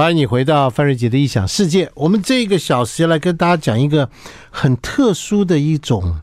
[0.00, 1.92] 欢迎你回到范瑞杰的异想世界。
[1.94, 4.08] 我们这个小时来跟大家讲一个
[4.50, 6.18] 很特殊的一种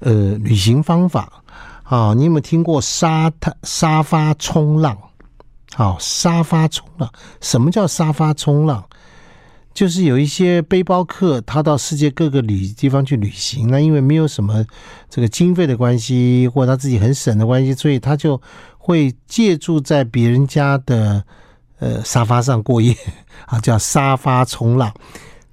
[0.00, 1.44] 呃旅行方法
[1.84, 2.12] 啊。
[2.14, 4.98] 你有没有听过沙滩沙发冲浪？
[5.76, 7.08] 好，沙发冲浪，
[7.40, 8.82] 什么叫沙发冲浪？
[9.72, 14.66] 就是有一些背包客，他到世界各个旅地方去旅行，那因为没有什么
[15.08, 18.42] 这个经费的关系，或者他自己很省的关系，所以他就
[18.76, 21.22] 会借住在别人家的。
[21.84, 22.96] 呃，沙发上过夜
[23.44, 24.90] 啊，叫沙发冲浪，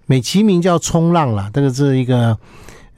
[0.05, 1.51] 美其名叫冲浪啦。
[1.53, 2.37] 这个是一个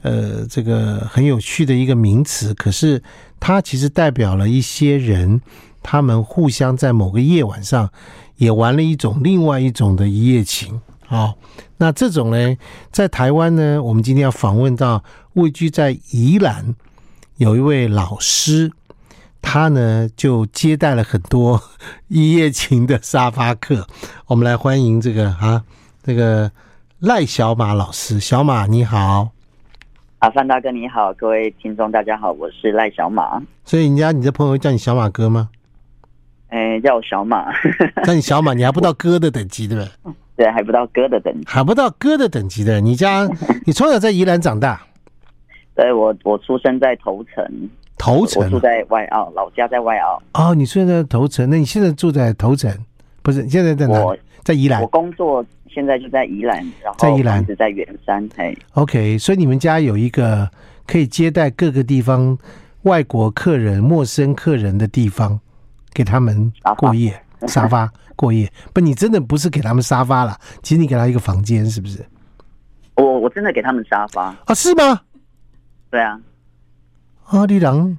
[0.02, 2.54] 呃，这个很有趣的一个名词。
[2.54, 3.02] 可是
[3.40, 5.40] 它其实代表了一些人，
[5.82, 7.90] 他们互相在某个夜晚上
[8.36, 10.80] 也玩了一种另外一种的一夜情。
[11.04, 11.34] 好，
[11.78, 12.56] 那这种呢，
[12.92, 16.76] 在台湾呢，我们今天要访问到位居在宜兰
[17.38, 18.70] 有一位老师。
[19.44, 21.62] 他呢，就接待了很多
[22.08, 23.86] 一夜情的沙发客。
[24.26, 25.62] 我们来欢迎这个啊，
[26.02, 26.50] 这个
[26.98, 28.18] 赖小马老师。
[28.18, 29.28] 小马你好，
[30.18, 33.40] 阿范大哥你好，各位听众大家好，我是赖小马。
[33.64, 35.50] 所以人家你的朋友叫你小马哥吗？
[36.48, 37.52] 哎，叫我小马。
[38.04, 40.14] 叫你小马，你还不到哥的等级对不对？
[40.44, 42.80] 对，还不到哥的等级，还不到哥的等级的。
[42.80, 43.28] 你家
[43.66, 44.80] 你从小在宜兰长大？
[45.76, 47.70] 对，我我出生在头城。
[48.04, 50.22] 头城，我住在外澳，老家在外澳。
[50.34, 52.70] 哦，你现在在头城，那你现在住在头城？
[53.22, 53.98] 不是，现在在哪？
[54.42, 54.82] 在宜兰。
[54.82, 58.28] 我工作现在就在宜兰，然后在宜兰，是在圆山。
[58.36, 60.46] 嘿，OK，所以你们家有一个
[60.86, 62.36] 可以接待各个地方
[62.82, 65.40] 外国客人、陌生客人的地方，
[65.94, 68.46] 给他们过夜，沙发 过夜。
[68.74, 72.04] 不，你真的不是给他们沙发了，其实你给他一个房间，是不是？
[72.96, 74.52] 我我真的给他们沙发啊？
[74.54, 75.00] 是吗？
[75.90, 76.20] 对啊。
[77.26, 77.96] 阿里郎，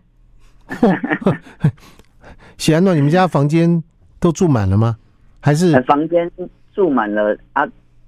[2.57, 3.83] 喜安诺，你们家房间
[4.19, 4.97] 都住满了吗？
[5.39, 6.29] 还是房间
[6.73, 7.65] 住满了啊？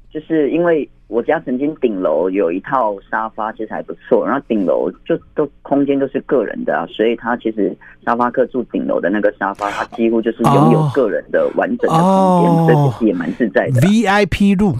[0.09, 4.25] 就是因为我家曾经顶楼有一套沙发，其实还不错。
[4.25, 7.75] 然后顶楼就都空间都是个人的啊，所以他其实
[8.05, 13.81] 沙发客住顶楼的那个沙发，他几乎就是拥有个人的完整的空间，所以其实也蛮自在的。
[13.81, 14.77] VIP room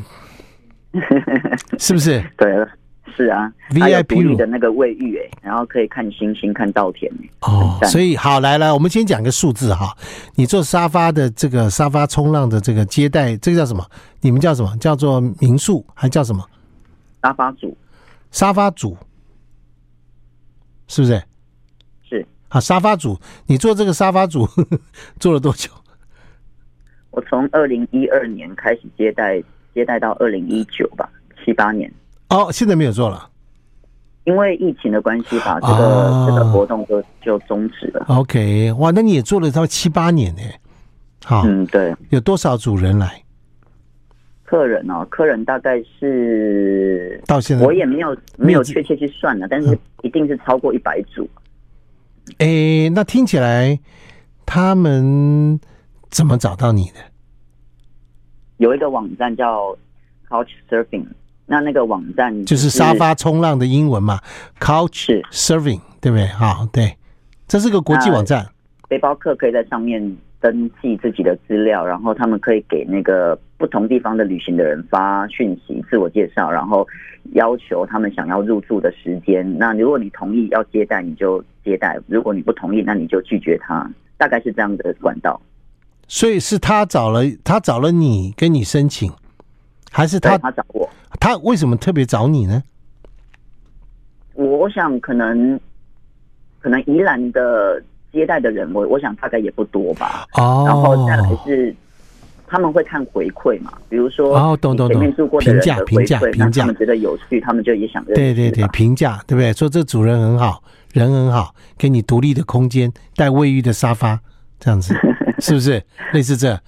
[1.77, 2.23] 是不是？
[2.37, 2.67] 对了。
[3.15, 9.95] 是啊，VIP 的那个卫浴哎，然后可以看星星、看稻田哦，所以好来来，我们先讲个数字哈。
[10.35, 13.83] 你做沙发的这个沙发冲浪的这个接待，这个叫什么？
[14.21, 14.75] 你们叫什么？
[14.77, 16.47] 叫做民宿还叫什么？
[17.23, 17.77] 沙发组，
[18.29, 18.95] 沙发组，
[20.87, 21.23] 是不是？
[22.07, 22.25] 是。
[22.49, 24.79] 啊，沙发组，你做这个沙发组呵 呵
[25.19, 25.71] 做了多久？
[27.09, 29.41] 我从二零一二年开始接待，
[29.73, 31.09] 接待到二零一九吧，
[31.43, 31.91] 七八年。
[32.29, 33.29] 哦，现在没有做了，
[34.25, 38.05] 因为疫情的关系吧，这个、哦、这个活动就就终止了。
[38.09, 40.41] OK，哇，那你也做了到七八年呢？
[41.23, 41.95] 好，嗯，对。
[42.09, 43.23] 有多少组人来？
[44.43, 51.29] 客人哦，客人大概是到现在我也没有没有确切去算了，但是一定是超过一百组。
[52.39, 53.79] 哎、嗯，那听起来
[54.45, 55.59] 他们
[56.09, 56.99] 怎么找到你的？
[58.57, 59.77] 有一个网站叫
[60.29, 61.05] Couch Surfing。
[61.47, 64.19] 那那个网站是就是沙发冲浪的英文嘛
[64.59, 66.27] ，Couch Surfing，对不对？
[66.27, 66.95] 好，对，
[67.47, 68.45] 这是个国际网站。
[68.87, 76.87] 背包客可以在上面登记自己的资料，然后他们可以给那个不同地方的旅行的人发讯息、自我介绍，然后
[77.33, 79.57] 要求他们想要入住的时间。
[79.57, 83.89] 那如果你同意要接待，你就接待；如果你不同意，那你就拒绝他。
[84.17, 85.39] 大概是这样的管道。
[86.07, 89.11] 所以是他找了他找了你，跟你申请，
[89.91, 90.89] 还是他他找我？
[91.19, 92.63] 他为什么特别找你呢？
[94.33, 95.59] 我想可能，
[96.59, 97.81] 可能宜兰的
[98.11, 100.27] 接待的人，我我想大概也不多吧。
[100.33, 101.75] 哦，然后再来是
[102.45, 105.01] 他们会看回馈嘛，比如说哦，懂懂懂，
[105.39, 109.51] 评价评价评价，他们觉得有趣，他们就也想对对对评价，对不对？
[109.53, 110.61] 说这主人很好，
[110.93, 114.19] 人很好，给你独立的空间，带卫浴的沙发，
[114.59, 114.93] 这样子
[115.39, 115.81] 是不是？
[116.13, 116.59] 类似这，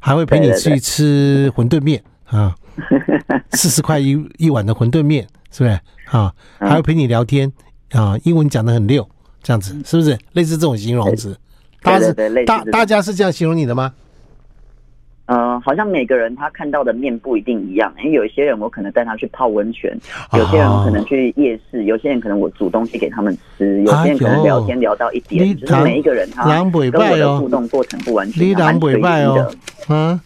[0.00, 2.54] 还会陪你去吃馄饨面啊。
[3.52, 5.78] 四十块一一碗的馄饨面，是不是
[6.16, 6.32] 啊？
[6.58, 7.50] 还会陪你聊天
[7.92, 9.06] 啊，英文讲的很溜，
[9.42, 10.18] 这样子是不是？
[10.32, 11.36] 类似这种形容词，
[11.82, 13.92] 大家是大大家是这样形容你的吗？
[15.26, 19.96] 嗯，好像每个人他看到的面不一定一样，因为有一些人我可能带他去泡温泉，
[20.32, 29.54] 有些人可能去夜市，有些人可能我煮东西给他们吃，有些人可能聊天聊到一点，就是每一个人他跟我的互动过程不完全，蛮随意的，
[29.88, 30.20] 嗯。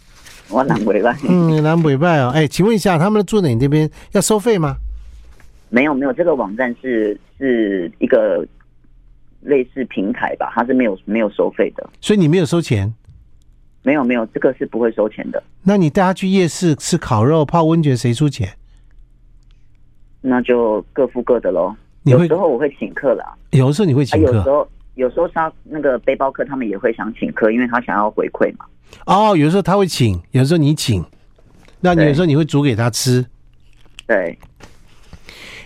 [0.48, 4.76] 我南北拜，嗯，南北拜哦，哎，请问一下，他们住在你这边要收费吗？
[5.68, 8.46] 没有，没有，这个网站是是一个
[9.40, 12.92] 类似平台吧，它是没有没有收费的，所以你没有收钱？
[13.82, 15.42] 没有没有，这个是不会收钱的。
[15.62, 18.48] 那你带他去夜市吃烤肉、泡温泉，谁出钱？
[20.20, 21.74] 那就各付各的喽。
[22.04, 28.66] 有时候我会请客啦，有的时候你会请客，啊、有时候有时候他那个背包客他们也会想请客，因为他想要回馈嘛。
[29.06, 31.02] 哦，有时候他会请，有时候你请，
[31.80, 33.24] 那你有时候你会煮给他吃。
[34.06, 34.36] 对，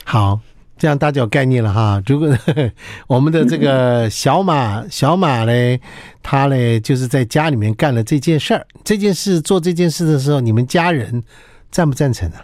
[0.05, 0.39] 好。
[0.81, 2.03] 这样大家有概念了哈。
[2.07, 2.27] 如果
[3.07, 5.79] 我们的这个小马，小马嘞，
[6.23, 8.67] 他嘞就是在家里面干了这件事儿。
[8.83, 11.23] 这件事做这件事的时候，你们家人
[11.71, 12.41] 赞不赞成啊？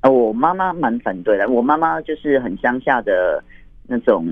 [0.00, 1.48] 啊，我妈妈蛮反对的。
[1.48, 3.40] 我妈妈就是很乡下的
[3.86, 4.26] 那种，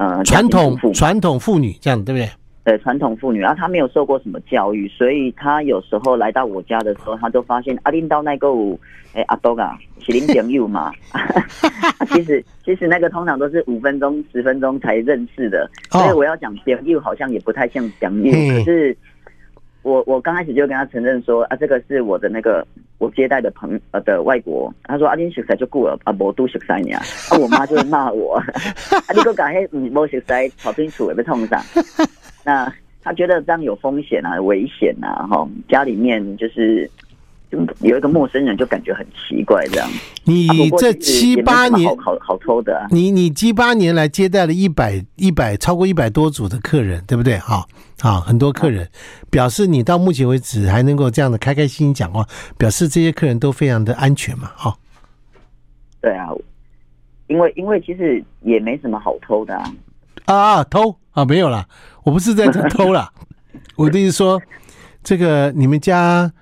[0.00, 2.28] 呃，传统传统妇女这样对不对？
[2.64, 8.48] 对，传统妇女，然后她没有受过什么教育，所以她有时候来到我家的时候，她就发现阿林到那个。
[9.12, 10.92] 哎，阿多嘎，麒麟朋友嘛？
[12.14, 18.30] 其实其实那个通常都是五分钟、十分钟才认识的，所以我要讲朋友好像也不太像朋友。
[18.30, 18.96] 可是
[19.82, 22.66] 我我刚开始就跟他承认说啊，这个是我的那个
[22.98, 24.72] 我接待的朋呃的外国。
[24.84, 27.02] 他说阿林熟悉就过了，啊，我都熟悉你啊。
[27.40, 28.36] 我妈就会骂我，
[29.08, 31.62] 啊，你给我讲嘿，嗯，不熟悉，跑进厝也被冲上。
[32.44, 32.72] 那
[33.02, 36.90] 他觉得这样有风险啊，危险啊，哈，家里面就是。
[37.80, 39.90] 有一个陌生人就感觉很奇怪，这样。
[40.24, 47.36] 你这七八年好好好抽的，你你七八年来接待了一百一百超过一百多组的客人，对不对？
[47.38, 47.66] 好，
[48.00, 48.88] 好，很多客人
[49.30, 52.24] 表示你到目前为止还能够这样的开开心心讲话，
[52.56, 54.76] 表示这些客人都非常的安全嘛，哈。
[56.00, 56.28] 对啊，
[57.26, 59.74] 因为因为其实也没什么好偷的啊。
[60.26, 61.66] 啊，偷啊，没有啦，
[62.04, 63.10] 我不是在这偷啦，
[63.74, 64.40] 我的意思说，
[65.02, 66.32] 这个你们家。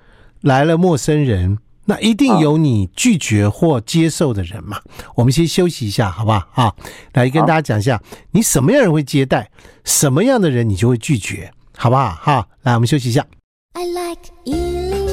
[0.41, 4.77] 来了陌生人，那一定有你拒绝或接受的人嘛？
[4.77, 4.81] 哦、
[5.15, 6.47] 我们先休息一下，好不好？
[6.53, 6.75] 啊，
[7.13, 8.01] 来跟大家讲一下，哦、
[8.31, 9.49] 你什么样的人会接待，
[9.83, 12.11] 什么样的人你就会拒绝，好不好？
[12.21, 13.25] 哈，来，我们休息一下。
[13.73, 15.08] I like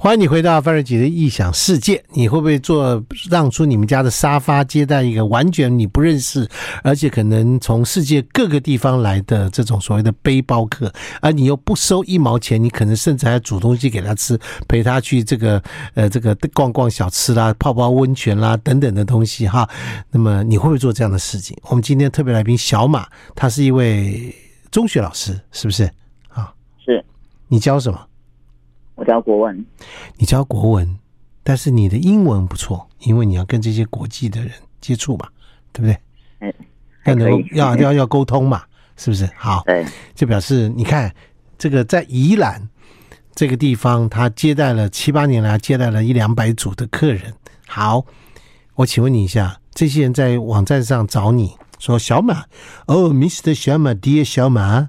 [0.00, 2.00] 欢迎你回到范瑞杰的异想世界。
[2.12, 6.48] 你会不会做让出你们家的沙发接待一个完全你不认识，
[6.84, 15.60] 而且可能从世界各个地方来的这种所谓的背包客，而你又不收一毛钱，你可能甚至还煮东西给他吃，陪他去这个
[15.94, 19.68] 呃这个逛逛小吃啦、泡泡温泉啦等等的东西哈。
[20.12, 21.56] 那么你会不会做这样的事情？
[21.64, 23.04] 我们今天特别来宾小马，
[23.34, 24.32] 他是一位
[24.70, 25.90] 中学老师，是不是？
[26.28, 27.04] 啊，是。
[27.48, 27.98] 你教什么？
[28.98, 29.64] 我教国文，
[30.16, 30.98] 你教国文，
[31.44, 34.50] 但是你的英文不错，因为你要跟这些国际的人
[34.80, 35.28] 接触嘛，
[35.72, 35.96] 对不对？
[36.40, 36.52] 哎，
[37.04, 38.64] 要能够要 要要沟通嘛，
[38.96, 39.24] 是不是？
[39.36, 39.86] 好，对，
[40.16, 41.14] 就表示你看
[41.56, 42.68] 这个在宜兰
[43.36, 47.32] 这个地方，他接待了七八年来接待了一两百组的客人。
[47.68, 48.04] 好，
[48.74, 52.46] 我请问你一下，这些人在网站上找你说小马，
[52.86, 53.54] 哦，Mr.
[53.54, 54.88] 小马，Dear 小马。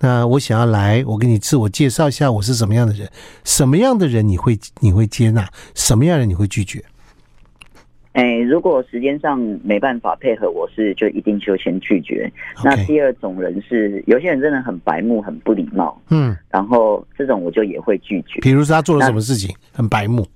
[0.00, 3.06] 那我想要来，我给你自我介绍一下，我是什么样的人？
[3.44, 5.46] 什么样的人你会你会接纳？
[5.74, 6.82] 什么样的人你会拒绝？
[8.12, 12.32] 哎、欸，如果时间上没办法配合，我是就一定就先拒绝。
[12.64, 18.40] 那第二种人是有些人真的很白目、很不礼貌，嗯，然后这种我就也会拒绝。
[18.40, 20.26] 比如说他做了什么事情很白目？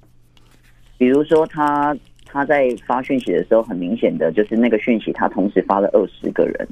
[0.99, 1.96] 比如说他
[2.26, 6.69] 他在发讯息的时候，很明显的就是那个讯息，他同时发了二十个人。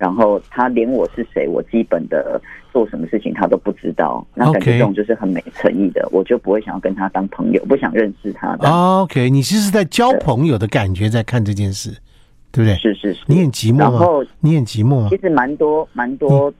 [0.00, 2.40] 然后他连我是谁，我基本的
[2.72, 8.66] 做什么事情他都不知道，那感觉这种就是很没诚意的，我就不会想要跟他当朋友，不想认识他的。
[8.66, 11.90] OK，你其实是在交朋友的感觉在看这件事，
[12.50, 12.74] 对不对？
[12.76, 13.20] 是是是。
[13.26, 13.90] 你很寂寞吗？
[13.90, 15.08] 然后你很寂寞吗？
[15.10, 16.50] 其实蛮多蛮多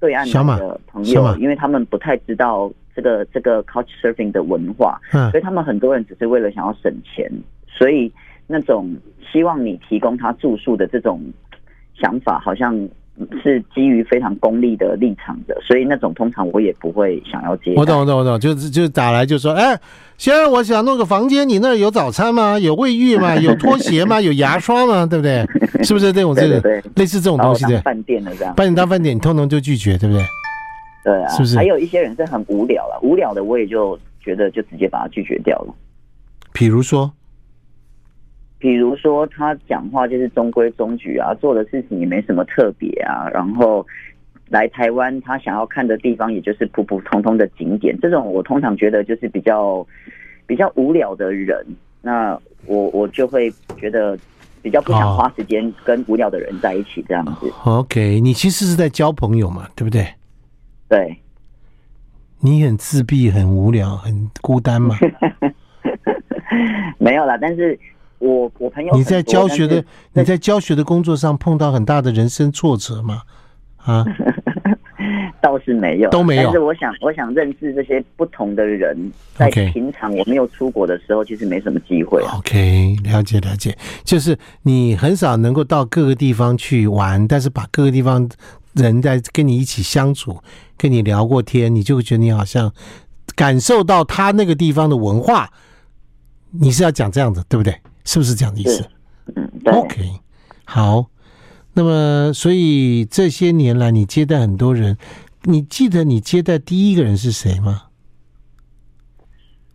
[0.00, 7.30] 对岸的朋友，因为他们不太知道这个这个 Couchsurfing 的文化，嗯，所以他们很多人只是为了想要省钱，
[7.68, 8.12] 所以
[8.48, 8.92] 那种
[9.32, 11.22] 希望你提供他住宿的这种。
[12.00, 12.74] 想法好像
[13.42, 17.72] 是基于非常功利的立场的，所以那种通常我也不会想要接。
[17.76, 19.78] 我懂，我懂，我懂，就是就打来就说，哎，
[20.18, 22.58] 先生，我想弄个房间，你那儿有早餐吗？
[22.58, 23.34] 有卫浴吗？
[23.40, 24.20] 有拖鞋吗？
[24.20, 25.06] 有牙刷吗？
[25.06, 25.46] 对不对？
[25.82, 26.60] 是不是这种这个
[26.96, 28.54] 类似这种东西的饭店的这样？
[28.54, 30.22] 把你当饭店，你通通就拒绝，对不对？
[31.04, 31.56] 对啊，是不是？
[31.56, 35.74] 还有一些人是很无聊了，无聊的我也就觉得就直接把他拒绝掉了。
[36.52, 37.10] 比如说。
[38.58, 43.86] 比如说他讲话就是中规中矩啊，做的事情也没什么特别啊，然后
[44.48, 49.86] 来台湾他想要看的地方也就是普普通通的景点，这种我通常觉得就是比较
[50.46, 51.66] 比较无聊的人，
[52.00, 54.18] 那我我就会觉得
[54.62, 57.52] 比较不想花时间跟无聊的人在一起这样子。
[57.64, 60.06] Oh, OK，你其实是在交朋友嘛，对不对？
[60.88, 61.18] 对。
[62.40, 64.96] 你很自闭、很无聊、很孤单吗？
[66.98, 67.78] 没有啦，但是。
[68.18, 73.22] 我我朋友，你在教学的你在教学的工作上碰到很大的人生挫折吗？
[73.76, 74.04] 啊？
[75.42, 76.44] 倒是没有，都没有。
[76.44, 82.20] 但是我想，我想认识这些不同的人，在平常我没有出国的时候，其实没什么机会。
[82.36, 88.28] OK，了解了解，就是你很少能够到各个地方去玩，但是把各个地方
[88.72, 90.42] 人在跟你一起相处，
[90.76, 92.72] 跟你聊过天，你就会觉得你好像
[93.36, 95.50] 感受到他那个地方的文化。
[96.58, 97.72] 你是要讲这样子，对不对？
[98.06, 98.88] 是不是这样的意思？
[99.34, 99.74] 嗯，对。
[99.74, 99.96] OK，
[100.64, 101.10] 好。
[101.74, 104.96] 那么，所以这些年来，你接待很多人，
[105.42, 107.82] 你记得你接待第一个人是谁吗？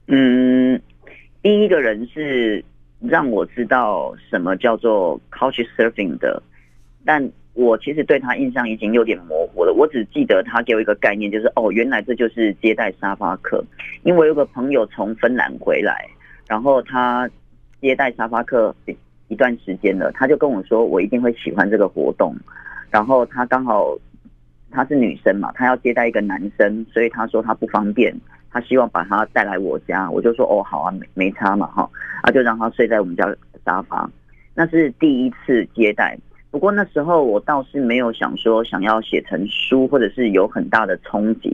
[0.07, 0.81] 嗯，
[1.43, 2.65] 第一个人是
[2.99, 6.41] 让我知道什么叫做 Couch Surfing 的，
[7.05, 9.71] 但我其实对他印象已经有点模糊了。
[9.71, 13.63] 我只记得他给我一个概念，就是哦，原来这就是接待沙发客。
[14.01, 16.09] 因为我有个朋友从芬兰回来，
[16.47, 17.29] 然后他
[17.81, 18.73] 接待沙发客。
[19.27, 22.35] 一段时间了，他就跟我说，我一定会喜欢这个活动。
[22.89, 23.97] 然后他刚好
[24.69, 28.13] 她是女生嘛，她要接待一个男生，所以他说他不方便，
[28.51, 30.11] 他希望把他带来我家。
[30.11, 31.89] 我就说哦，好啊，没没差嘛，哈，
[32.23, 33.33] 啊就让他睡在我们家
[33.63, 34.09] 沙发。
[34.53, 36.17] 那是第一次接待，
[36.49, 41.49] 不过那时候我倒是没有想说想要写成书，或者是有很大的冲击，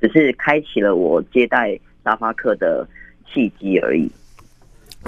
[0.00, 2.86] 只是开启了我接待沙发客的
[3.26, 4.08] 契机而已。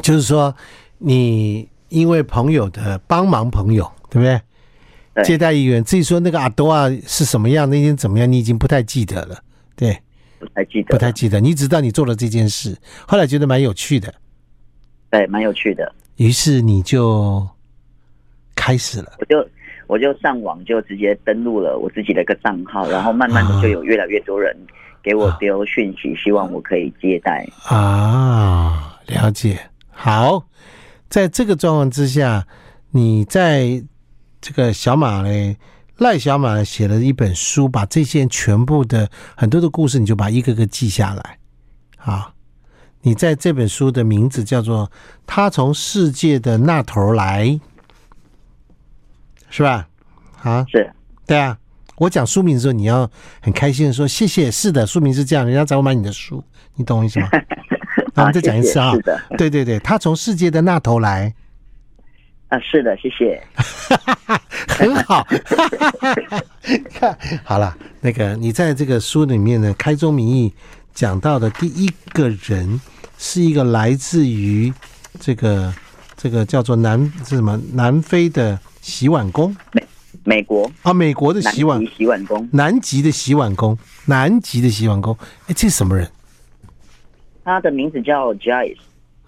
[0.02, 0.54] 就是说
[0.98, 1.68] 你。
[1.90, 4.40] 因为朋友的帮忙，朋友对不对？
[5.12, 9.36] 对，接待议员，至于说那个阿多啊是什么样，那天怎么样，你已经不太记得了，
[9.74, 10.00] 对，
[10.38, 11.40] 不太记得，不太记得。
[11.40, 12.78] 你知道你做了这件事，
[13.08, 14.14] 后来觉得蛮有趣的，
[15.10, 15.92] 对，蛮有趣的。
[16.14, 17.44] 于是你就
[18.54, 19.48] 开始了，我就
[19.88, 24.56] 我就上网就直接登录了我自己的一个账号，然后慢慢的就有越来越多人
[25.02, 29.58] 给我丢讯息，希望我可以接待啊，了解，
[30.00, 30.46] 好。
[31.08, 32.46] 在这个状况之下，
[32.90, 33.82] 你在
[34.40, 35.56] 这个小马嘞，
[35.96, 41.38] 赖小马写了一本书，把这些全部的很多的故事，你就把一个个记下来。
[41.96, 42.32] 啊，
[43.02, 44.86] 你在这本书的名字叫做
[45.26, 47.46] 《他从世界的那头来》，
[49.48, 49.88] 是吧？
[50.42, 50.92] 啊，是，
[51.26, 51.58] 对啊。
[51.96, 53.10] 我讲书名的时候，你要
[53.42, 54.48] 很开心的说谢谢。
[54.48, 56.44] 是的，书名是这样，人家找我买你的书，
[56.76, 57.28] 你懂我意思吗？
[58.20, 58.92] 我们再讲一次啊！
[58.92, 61.32] 是的，对对对，他从世界的那头来。
[62.48, 63.40] 啊，是的，谢谢。
[64.68, 65.26] 很好。
[66.92, 70.52] 看 好了，那个你在这个书里面呢，开宗明义
[70.92, 72.80] 讲到的第一个人
[73.18, 74.72] 是一个来自于
[75.18, 75.72] 这个
[76.16, 79.86] 这个叫做南是什么南非的洗碗工，美
[80.24, 86.08] 美国啊，美国的洗碗洗碗工，南极的洗碗工，南极的洗碗工，哎，这是什么人？
[87.44, 88.76] 他的名字叫 Jais，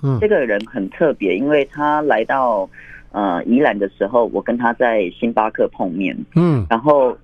[0.02, 2.68] 嗯，这个人很特别，因为他来到
[3.10, 7.16] 呃宜兰的时候，我跟他在星巴克碰面，嗯，然后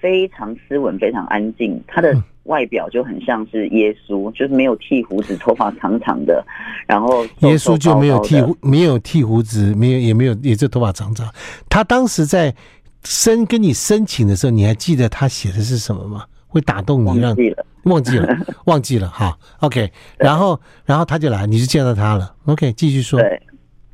[0.00, 6.44] 非常斯文，非常安静，他的外表就很像是耶稣，就是没有剃胡子，头发长长的，
[6.86, 11.26] 然后耶稣就没有剃胡，没有剃胡子，没有也没有，也就头发长长。
[11.68, 12.54] 他当时在
[13.02, 16.24] 申跟你申请的时候，你还记得他写的是什么吗？
[16.56, 17.36] 会打动你，让
[17.84, 19.36] 忘记了，忘记了 哈。
[19.60, 22.34] OK，然后，然后他就来，你就见到他了。
[22.46, 23.20] OK，继续说。
[23.20, 23.40] 对，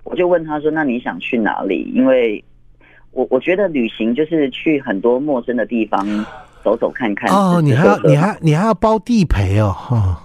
[0.05, 2.43] 我就问他说：“那你想去哪里？”因为
[3.11, 6.07] 我我觉得旅行就是去很多陌生的地方
[6.63, 7.29] 走走看看。
[7.31, 9.77] 哦，你还要你还你还要包地陪哦。
[9.91, 10.17] 哦，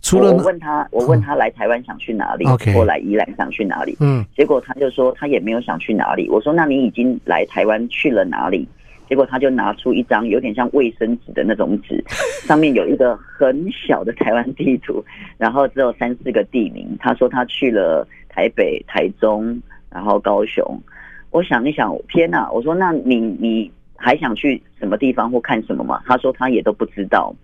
[0.00, 3.96] 除了我问他，我问他来台湾想去哪里？OK，或来宜兰想去哪里？
[4.00, 6.28] 嗯，结果他就说他也没有想去哪里。
[6.30, 8.66] 我说：“那你已经来台湾去了哪里？”
[9.10, 12.00] 结果他就拿出一张有点像卫生纸的那种纸，
[12.46, 15.04] 上面有一个很小的台湾地图，
[15.36, 16.96] 然后只有三四个地名。
[17.00, 20.64] 他说他去了台北、台中，然后高雄。
[21.32, 22.48] 我想一想，天哪！
[22.52, 26.00] 我说那你你还想去什么地方或看什么吗？
[26.06, 27.34] 他说他也都不知道。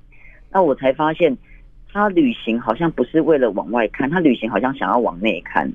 [0.53, 1.37] 那我才发现，
[1.93, 5.69] 他旅行好像不是为了往外看，他旅行好像想要往内看，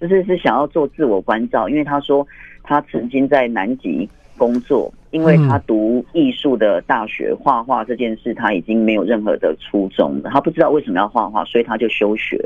[0.00, 1.68] 就是是想要做自我关照。
[1.68, 2.26] 因为他说
[2.62, 4.08] 他曾经在南极
[4.38, 4.90] 工作。
[5.10, 10.30] 因为他读艺术的大学，画画这件事他已经没有任何的初衷了。
[10.30, 12.38] 他不知道为什么要画画，所以他就休学，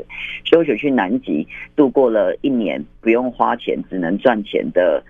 [0.45, 5.03] 休学去南极度过了一年不用花钱，只能赚钱的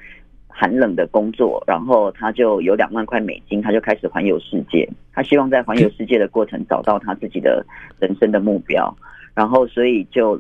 [0.50, 1.64] 寒冷的工作。
[1.66, 4.86] 然后他就有两万块美金，他就开始环游世界。
[5.14, 7.66] 他希望在环游世界的过程找到他自己的
[8.00, 8.94] 人生的目标。
[9.34, 10.38] 然后所以就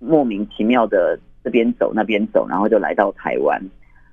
[0.00, 3.62] 莫名其妙的这边走那边走，然后就来到台湾。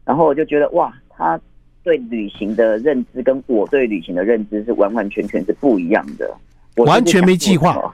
[0.06, 1.42] 然后我就觉得哇，他。
[1.86, 6.36] 对旅行的认知跟我对旅行的认知是完完全全是不一样的，
[6.78, 7.94] 完全没计划。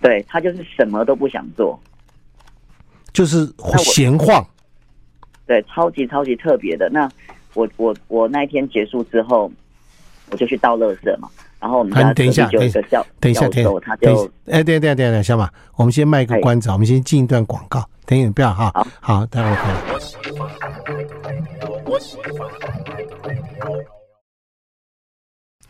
[0.00, 1.78] 对，他就是什么都不想做，
[3.12, 3.46] 就是
[3.78, 4.42] 闲晃。
[5.46, 6.88] 对，超级超级特别的。
[6.88, 7.06] 那
[7.52, 9.52] 我我我那一天结束之后，
[10.30, 11.28] 我就去倒垃圾嘛。
[11.60, 13.46] 然后我们家等一下，等一个教等一下，
[13.82, 17.86] 他就哎，等一下，等一下，小马，我们先卖个关子，我们先进一段广告。
[18.04, 19.76] 等一下，不要哈，好，好，待会儿回来。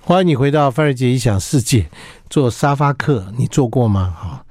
[0.00, 1.88] 欢迎你回到范瑞杰异想世界。
[2.30, 4.14] 做沙发客，你做过吗？
[4.18, 4.44] 哈，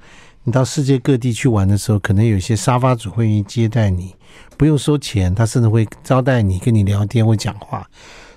[0.44, 4.14] 你到世界各地去玩的时候，可能有些沙发主会愿意接待你，
[4.56, 7.86] 不用收钱，他甚至会招待你，跟你聊天，会讲话。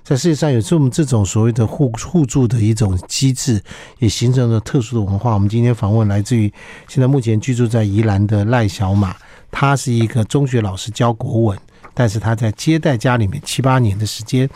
[0.03, 3.61] 在世界上有这么这种所谓的互互助的一种机制，
[3.99, 5.33] 也形成了特殊的文化。
[5.33, 6.51] 我们今天访问来自于
[6.87, 9.15] 现在目前居住在宜兰的赖小马，
[9.51, 11.59] 他是一个中学老师教国文，
[11.95, 14.47] 但是他在接待家里面七八年的时间，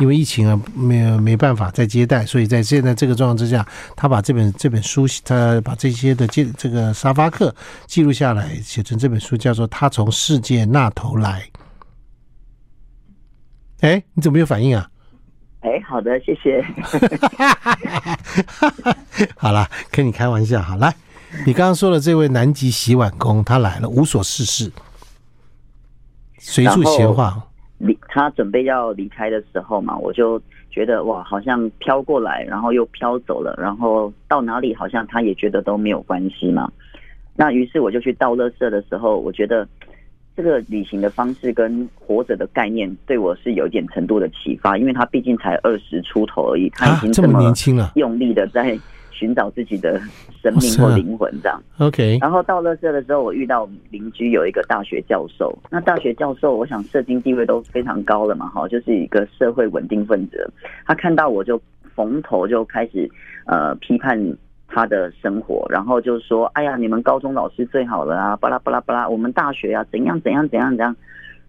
[0.00, 7.54] 因为疫情啊，没有没办法再接待，所以在现在这个状况之下，他把这本这本书，他把这些的记这个沙发客
[7.86, 11.42] 记录下来，写成这本书，叫做《他从世界那头来》。
[13.80, 14.88] 哎，你怎么没有反应啊？
[15.60, 16.64] 哎，好的，谢谢。
[19.36, 20.62] 好了，跟你开玩笑。
[20.62, 20.94] 好，来，
[21.44, 24.72] 你刚刚说的这位南极洗碗工，他来了，无所事事，
[26.52, 27.42] 随处闲话。
[27.78, 36.70] 离他准备要离开的时候嘛，我就觉得哇，好像飘过来，然后又飘走了，然后到哪里好像他也觉得都没有关系嘛。
[37.34, 39.66] 那于是我就去倒垃圾的时候，我觉得。
[40.36, 48.78] 这个旅行的方式跟活着的概念对我是有一点程度的启发，因为他毕竟才二十出头而已，他已经这么年轻了，用力的在
[49.18, 49.98] 寻找自己的
[50.42, 51.60] 生命或灵魂这样。
[51.78, 52.18] OK。
[52.20, 60.52] 然后到乐社的时候，我遇到邻居有一个大学教授，那大学教授我想社经地位都非常高了嘛，哈，就是一个社会稳定分子。
[60.84, 61.60] 他看到我就
[61.94, 63.10] 逢头就开始
[63.46, 64.36] 呃批判。
[64.68, 70.94] 他的生活，然后就说：“哎呀，你们高中老师最好了啊，巴拉巴拉巴拉，我们大学啊，怎样怎样怎样怎样。”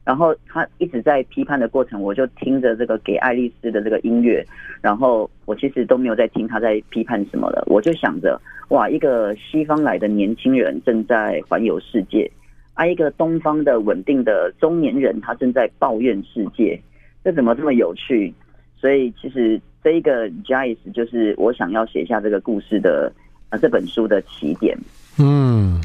[0.08, 4.42] 然后他一直在批判的过程，我就听着这个给爱丽丝的这个音乐，
[4.80, 12.32] 然后我其实都没有在听他在批判什么了，我就想着：哇，一个西方来的年轻人正在环游世界，
[12.74, 16.80] 啊，一个东方的稳定的中年人他正在抱怨世界，
[17.22, 18.34] 这怎么这么有趣？
[18.80, 19.60] 所以其实。
[19.84, 23.10] 这一个 Jais 就是我想要写下这个故事的
[23.48, 24.78] 啊，这本书的起点。
[25.18, 25.82] 嗯，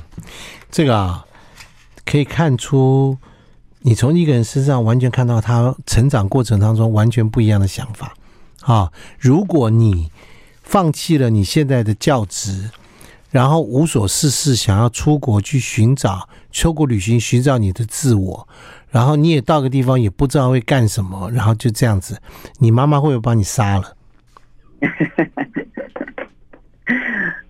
[0.70, 1.24] 这个啊，
[2.04, 3.16] 可以看出
[3.82, 8.14] 你从一个人身上完全看到他成长过程当中完全不一样的想法
[8.60, 8.92] 啊。
[9.18, 10.10] 如果你
[10.62, 12.70] 放弃了你现在的教职，
[13.30, 18.48] 然后无所事事，想要出国去寻找出国旅行，寻找你的自我。
[18.90, 22.20] 然后你也到个地方，也不知道会干什么，然后就这样子，
[22.58, 23.96] 你妈妈会不会把你杀了？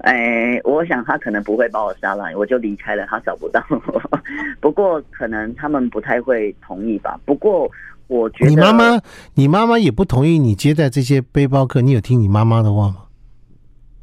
[0.03, 4.03] 哎，我想他可能不会把我杀了，我就离开了，他找不到我。
[4.61, 7.19] 不过可能他们不太会同意吧。
[7.25, 7.71] 不过
[8.09, 9.01] 我觉得你妈妈，
[9.35, 12.97] 你妈妈也不同意你接待这些背包客，你有听你妈妈的话吗？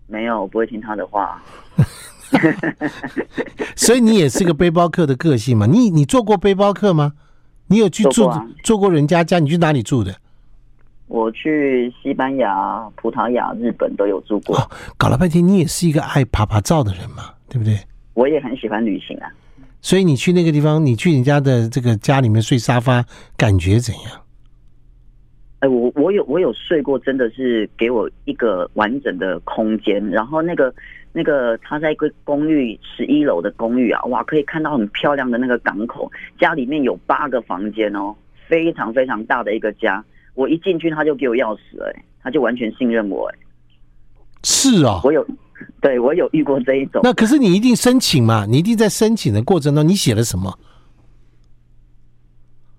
[0.07, 1.41] 没有，我不会听她的话。
[3.75, 5.65] 所以你也是个背包客的个性嘛？
[5.65, 7.13] 你你做过背包客吗？
[7.67, 8.31] 你有去住
[8.63, 9.39] 做过人家家？
[9.39, 10.15] 你去哪里住的？
[11.09, 14.55] 我去西班牙、葡萄牙、日本都有住过。
[14.55, 17.77] 哦，搞了半天，你也是一个爱爬爬照的人嘛，对不对？
[18.13, 19.29] 我也很喜欢旅行啊。
[19.81, 23.03] 所以你去那个地方，你去人家的这个家里面睡沙发，
[23.35, 24.21] 感觉怎样？
[25.59, 30.73] 哎，我我有我有睡过，真的是给我一个完整的空间，然后那个。
[31.11, 36.09] 那个他在一个公寓十一楼的公寓啊，哇，可以看到很漂亮的那个港口。
[36.39, 38.15] 家里面有八个房间哦，
[38.47, 40.05] 非常非常大的一个家。
[40.39, 43.39] 我一进去他就给我钥匙哎，他就完全信任我哎。
[44.43, 45.25] 是啊，我有，
[45.81, 47.01] 对我有遇过这一种。
[47.03, 48.45] 那可是你一定申请嘛？
[48.45, 50.57] 你一定在申请的过程中，你写了什么？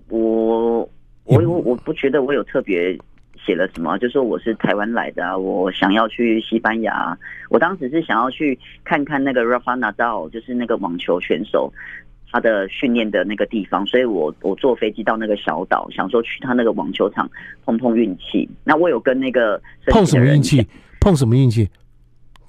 [0.08, 0.80] 我
[1.24, 2.98] 我我我不觉得我有特别。
[3.46, 3.96] 写了什么？
[3.98, 7.16] 就说我是台湾来的啊，我想要去西班牙。
[7.48, 11.72] 我当时是想要去看看那个 Rafa Nadal，就是那个网球选手，
[12.32, 13.86] 他的训练的那个地方。
[13.86, 17.30] 所以我我坐飞机到那个小岛，想说去他那个网球场
[17.64, 18.48] 碰碰运气。
[18.64, 20.66] 那我有跟那个碰什么运气？
[21.00, 21.68] 碰什么运气？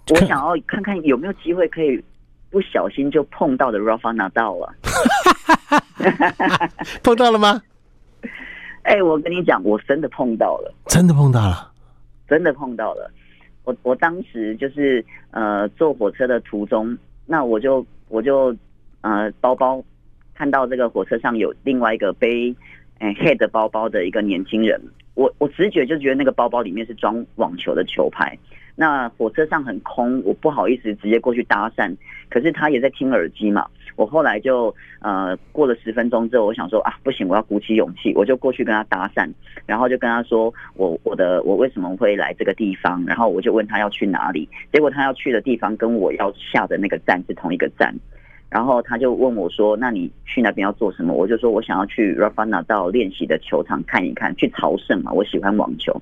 [0.10, 2.04] 我想要看看有没有机会可以
[2.50, 4.74] 不小心就碰到的 Rafa Nadal 啊。
[7.04, 7.62] 碰到了吗？
[8.84, 11.72] 哎、欸，我跟你讲，我真的碰到了，真的碰到了，
[12.28, 13.10] 真的碰到了。
[13.63, 18.54] 我我当时就是呃坐火车的途中，那我就我就
[19.02, 19.84] 呃包包
[20.34, 22.56] 看到这个火车上有另外一个背
[23.00, 24.80] 哎 head 包包的一个年轻人，
[25.16, 28.38] 我我直觉就觉得那个包包里面是装网球的球拍。
[28.74, 31.94] 那火车上很空，我不好意思直接过去搭讪，
[32.30, 33.68] 可是他也在听耳机嘛。
[33.98, 39.30] 我后来就呃过了十分钟之后，我想说啊不行，我要鼓起勇气，我就过去跟他搭讪，
[39.66, 47.94] 然后就跟他说我我的我为什么会来这个地方，然后我就问他要去哪里，结果他要去的地方跟我要下的那个站是同一个站，
[48.52, 51.14] 然后他就问我说，那你去那边要做什么？
[51.14, 56.00] 我就说我想要去 Rafa Nadal 练习的球场看一看，去朝圣嘛，我喜欢网球。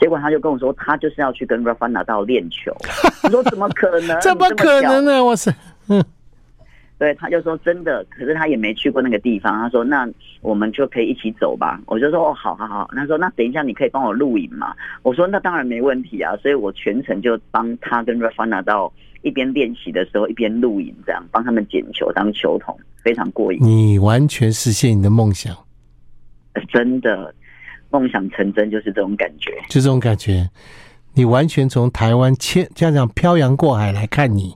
[0.00, 2.74] 结果他就跟我说，他就是要去跟 Rafa Nadal 练球。
[3.24, 4.18] 我说怎么可能？
[4.22, 5.22] 怎么可能呢？
[5.22, 5.52] 我是
[5.88, 6.02] 嗯。
[7.02, 9.58] 对，他就说真的，可是他也没去过那个地方。
[9.58, 10.08] 他说：“那
[10.40, 23.58] 我们就可以一起走吧。”我就说：“哦，好好好。”他说：“那等一下你可以帮我录影嘛？”我说：“那当然没问题啊。”所以，我全程就帮他跟 Rafa Nadal 一边练习的时候一边录影，这样帮他们捡球当球童，非常过瘾。
[23.60, 25.52] 你完全实现你的梦想，
[26.72, 27.34] 真的
[27.90, 30.48] 梦想成真就是这种感觉，就这种感觉。
[31.14, 34.54] 你完全从台湾千这样漂洋过海来看你，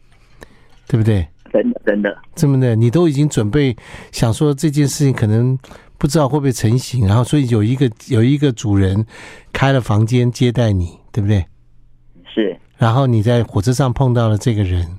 [0.87, 1.26] 对不对？
[1.52, 3.76] 真的，真的，这么的，你都已经准备
[4.12, 5.59] 想说这件事情可能
[5.98, 9.06] 不知道会不会成型，然后所以有一个有一个主人
[9.52, 11.44] 开了房间接待你，对不对？
[12.32, 12.56] 是。
[12.76, 14.98] 然后你在火车上碰到了这个人，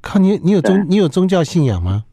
[0.00, 2.04] 靠你，你有宗你有宗教信仰吗？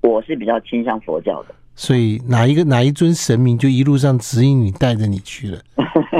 [0.00, 1.54] 我是比较倾向佛教的。
[1.74, 5.60] 所以哪一个哪一尊神明就一路上指引你，带着你去了。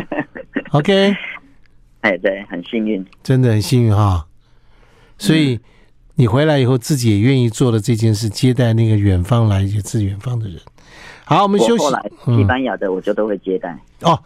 [0.73, 1.17] OK。
[2.03, 4.27] 哎，对，很幸运，真的很幸运哈。
[5.19, 5.59] 所以
[6.15, 10.59] 你回来以后，自己也愿意做了这件事，接待那个远方来也是远方的人。
[11.25, 11.83] 好，我们休息。
[11.83, 13.71] 后来西班牙的我就都会接待。
[14.01, 14.23] 嗯、哦，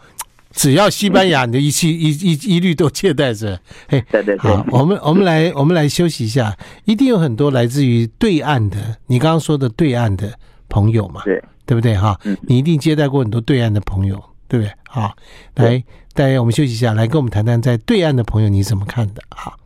[0.51, 3.59] 只要西班牙，你的一切 一一一律都接待着。
[3.87, 4.51] 嘿，对对对。
[4.51, 6.55] 好，我们我们来我们来休息一下。
[6.85, 10.31] 一定有很多来自于对岸的，你刚刚说的对岸的
[10.69, 11.23] 朋友嘛？
[11.25, 11.97] 对，对不对？
[11.97, 14.71] 哈，你一定接待过很多对岸的朋友，对不对？
[14.87, 15.15] 好，
[15.55, 19.21] 来，大家我们休息一下，来跟我们谈谈在对岸的朋友你怎么看的？
[19.29, 19.57] 好。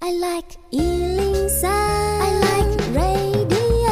[0.00, 3.90] I like 103, I like radio。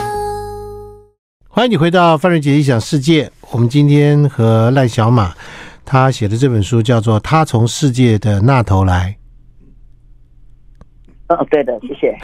[1.49, 3.29] 欢迎你回到范瑞杰理想世界。
[3.51, 5.35] 我们今天和赖小马
[5.85, 9.17] 他写的这本书叫做《他从世界的那头来》。
[11.35, 12.17] 哦，对的，谢谢。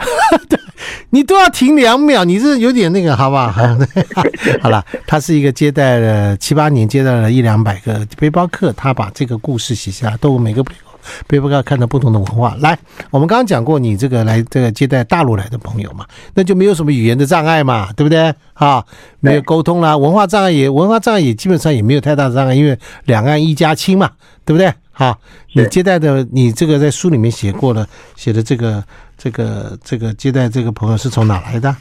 [1.11, 3.51] 你都要停两秒，你这有点那个，好不好？
[4.63, 10.63] 好了，他是一个接待了七八年，接待了一两百个背包客，他把这个故事写下来，都每个。
[10.63, 10.92] 背包
[11.27, 12.77] 客看到不同的文化，来，
[13.11, 18.33] 我们刚刚讲过，你这个来这个接待大陆来的朋友嘛，那就没有什么语言的障碍嘛，对不对？
[18.53, 18.83] 啊，
[19.19, 24.11] 没有沟通啦，文化障碍也文化障碍也基本上也没有太大的障碍，因为两岸一家亲嘛，
[24.45, 24.73] 对不对？
[24.91, 25.19] 好，
[25.53, 28.83] 你接待的你这个在书里面写过了，写的这个
[29.17, 31.75] 这个这个接待这个朋友是从哪来的？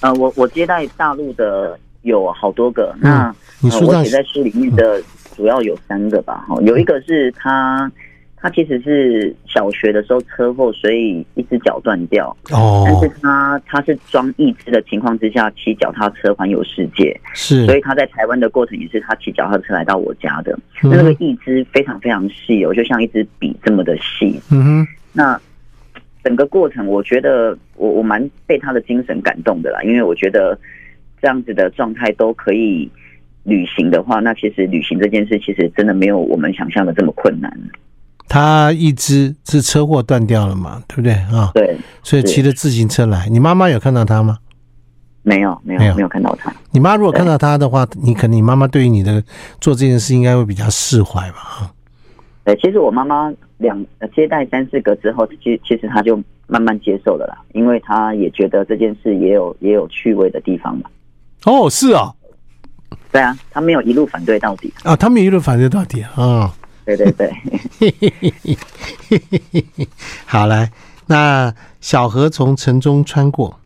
[0.00, 5.02] 啊，我我接待大陆的有好多个，那、嗯、你书上写在书里面的。
[5.30, 7.90] 嗯主要有三个吧，哈，有一个是他，
[8.36, 25.40] 他其实是小学的时候车祸，所以一只脚断掉，哦，但是他他是装义肢的情况之下骑脚踏车环游世界，是，所以他在台湾的过程也是他骑脚踏车来到我家的，嗯、那个义肢非常非常细哦，就像一支笔这么的细，嗯哼，那
[26.22, 30.58] 整个过程我觉得我我蛮被他的精神感动的啦，因为我觉得
[31.22, 32.90] 这样子的状态都可以。
[33.44, 37.52] 旅行的话，那其实旅行这件事其实真的没有我们想象的这么困难。
[38.28, 41.50] 他一只是车祸断掉了嘛，对不对啊？
[41.52, 43.28] 对，所以骑着自行车来。
[43.28, 44.38] 你妈妈有看到他吗？
[45.22, 46.54] 没有，没有，没有看到他。
[46.70, 49.22] 你妈如果看到他的话，你可能你妈妈对于你的
[49.60, 51.38] 做这件事应该会比较释怀吧？
[51.38, 51.74] 哈。
[52.44, 60.88] 对，其实我妈妈两接待三四个之后，其其实她就慢慢接受了啦，因为她也觉得这件事也有也有趣味的地方嘛。
[61.44, 62.14] 哦，是啊。
[63.12, 64.94] 对啊，他没有一路反对到底啊！
[64.94, 66.10] 他没有一路反对到底啊！
[66.16, 66.50] 哦、
[66.84, 67.32] 对对对，
[70.24, 70.70] 好来，
[71.06, 73.58] 那小河从城中穿过。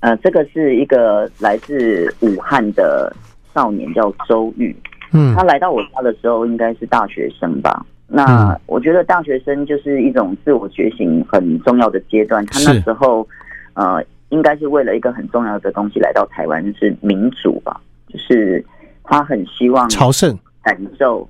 [0.00, 3.14] 呃，这个是一个来自武汉的
[3.54, 4.74] 少年，叫周玉。
[5.12, 7.86] 嗯，他来到我家的时候应该是大学生吧？
[8.08, 12.44] 那我觉得大学生就是一种自我觉醒很重要的阶段。
[12.46, 13.26] 他那时候
[13.74, 17.80] 呃，应该是为了一个很重要的东西来到台湾，是民主吧？
[18.16, 18.64] 就是
[19.04, 21.28] 他很希望朝圣，感受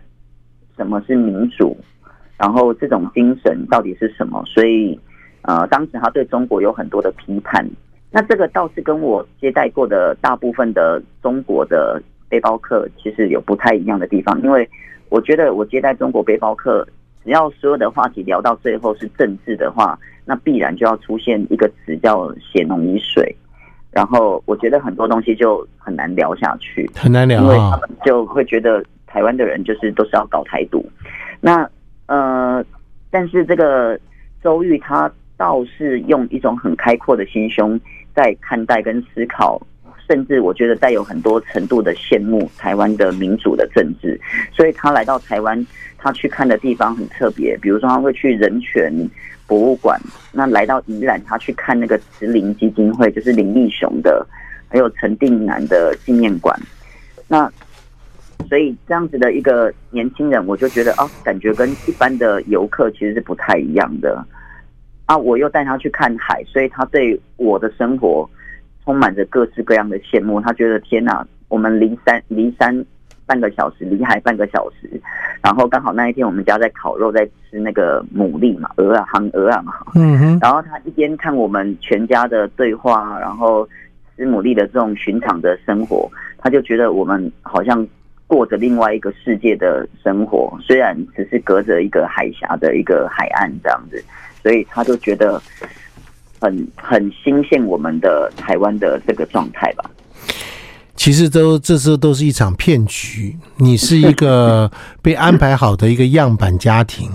[0.77, 1.77] 什么是民主，
[2.39, 4.41] 然后这种精神到底是什么？
[4.47, 4.99] 所以，
[5.43, 7.69] 呃，当时他对中国有很多的批判。
[8.13, 14.69] 那这个倒是跟我接待过的大部分的中国的背包客其实有不太一样的地方，因为
[15.09, 16.87] 我觉得我接待中国背包客，
[17.25, 23.35] 只要所有的话题聊到最后是政治的话，那必然就要出现一个词叫血浓于水。
[23.97, 30.85] 然后我觉得很多东西就很难聊下去，很难聊，因为他们就会觉得台湾的人就是都是要搞台独。
[31.41, 31.67] 那
[32.05, 32.63] 呃，
[33.11, 33.99] 但是这个
[34.45, 37.81] 周玉他倒是用一种很开阔的心胸
[38.15, 39.59] 在看待跟思考，
[40.07, 44.21] 甚至我觉得带有很多程度的羡慕台湾的民主的政治。
[44.53, 48.93] 所以他来到台湾，他去看的地方很特别，比如说他会去人权
[49.47, 50.01] 博物馆，
[50.33, 54.27] 那来到宜兰，他去看那个慈林基金会，就是林义雄的，
[54.69, 56.59] 还有陈定南的纪念馆。
[57.29, 57.51] 那
[58.49, 64.25] 所以这样子的一个年轻人，我就觉得哦，感觉跟一般的游客其实是不太一样的。
[65.07, 68.29] 啊，我又带他去看海，所以他对我的生活
[68.85, 70.41] 充满着各式各样的羡慕。
[70.41, 72.85] 他觉得天哪，我们离山离山
[73.27, 74.89] 半个小时，离海半个小时，
[75.43, 79.75] 然后刚好那一天我们家在烤肉，在吃那个牡蛎嘛，鹅啊，杭鹅啊嘛。
[79.95, 80.39] 嗯哼。
[80.41, 83.69] 然后他一边看我们全家的对话，然后
[84.17, 87.87] 吃牡蛎的这种寻常的生活，他就觉得我们好像
[88.27, 94.03] 过着另外一个世界的生活，虽然只是隔着一个海峡的一个海岸这样子。
[94.43, 95.43] 所以他就觉得
[96.41, 99.91] 很很新鲜，我们的台湾的这个状态吧。
[100.97, 103.37] 其实都这时候都是一场骗局。
[103.57, 104.71] 你是一个
[105.03, 107.11] 被安排好的一个样板家庭，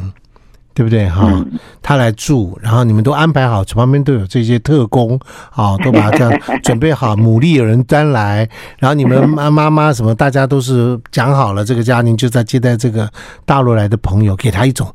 [0.74, 1.10] 对不对？
[1.10, 1.44] 哈，
[1.82, 5.20] 他来住，然后你们都安排好，旁边都有这些特工
[5.52, 8.48] 啊，都把他这样准备好，牡蛎有人端来，
[8.80, 13.10] 然后你们妈 妈妈什么，大家都是讲好了，这个家庭就在接待这个
[13.46, 14.92] 大陆来的朋友，给他一种。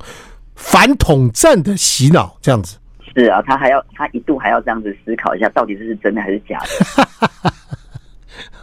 [0.55, 2.77] 反统战的洗脑，这样子
[3.15, 7.51] 是啊，他还要他一度还要这样子思考一下，到底这是真的还是假的。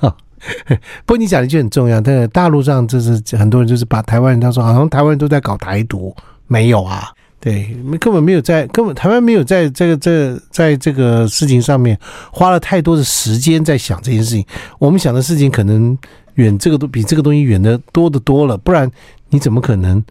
[1.05, 6.15] 不过你讲的就很重要，但是大陆上就是很多人就是把台湾人他说好像台湾人都在搞台独，
[6.47, 7.09] 没有啊，
[7.41, 11.99] 对，根本没有在根本台湾没有在这个这在这个事情上面
[12.33, 14.45] 花了太多的时间在想这件事情。
[14.79, 15.97] 我们想的事情可能
[16.35, 18.91] 远这个都比这个东西远的多的多了，不然
[19.31, 20.03] 你怎么可能？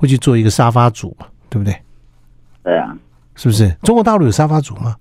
[0.00, 1.76] 会去做一个沙发主嘛，对不对？
[2.62, 2.96] 对啊，
[3.34, 3.68] 是不是？
[3.82, 4.94] 中国大陆有沙发主吗？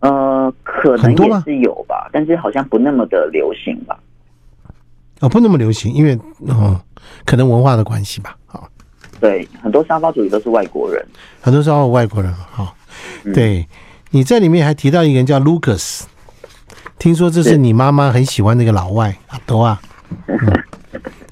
[0.00, 3.98] 呃，可能也是有吧，但是好像不那么的流行吧。
[5.20, 6.80] 哦，不那么流行，因为哦，
[7.26, 8.34] 可能文化的关系吧。
[8.46, 8.66] 好，
[9.20, 11.06] 对，很多沙发主也都是外国人，
[11.42, 12.32] 很多沙发外国人。
[12.32, 12.74] 好，
[13.34, 13.68] 对，
[14.10, 16.04] 你在里面还提到一个人叫 Lucas，
[16.98, 19.78] 听说这是你妈妈很喜欢那个老外阿多啊，
[20.26, 20.38] 嗯，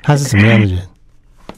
[0.03, 0.87] 他是什么样的人？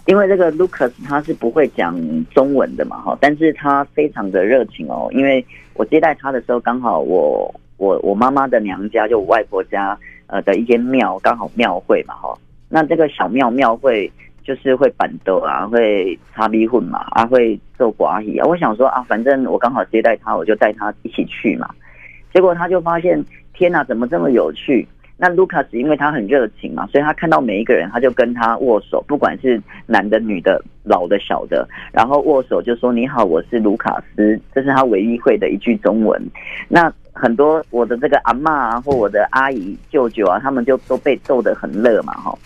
[0.07, 1.94] 因为这个 Lucas 他是不会讲
[2.26, 5.09] 中文的嘛，哈，但是他非常的热情哦。
[5.12, 12.37] 因为我接待他的时候，刚好我我我妈妈的娘家就我外婆家呃的一间庙，刚好庙会嘛，哈。
[12.69, 14.09] 那这个小庙庙会
[14.45, 18.47] 就是会办桌啊，会擦米粉嘛，啊会做寡喜啊。
[18.47, 21.71] 我想说啊，反正我刚好接待他，我就带他一起去嘛。
[22.35, 24.87] 结果他就发现，天哪，怎么这么有趣？
[25.16, 36.23] 那卢卡斯因为他很热情嘛，所以他看到每一个人，他就跟他握手，不管是男的、女的、老的、小的，然后握手就说：“你好，我是卢卡斯。”这是他唯一会的一句中文。
[36.69, 42.37] 那很多我的这个阿嬷啊，或我的阿姨、舅舅啊，他们就都被逗得很乐嘛，哈。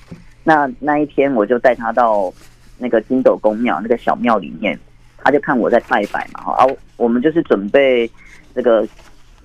[0.42, 2.32] 那那一天我就带他到
[2.76, 4.78] 那个金斗宫庙那个小庙里面，
[5.18, 6.52] 他就看我在拜拜嘛，哈。
[6.58, 8.10] 啊，我们就是准备
[8.54, 8.86] 这个